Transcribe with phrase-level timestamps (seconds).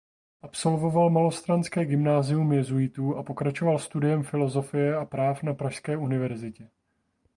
[0.41, 6.69] Absolvoval malostranské gymnázium jezuitů a pokračoval studiem filozofie a práv na pražské univerzitě.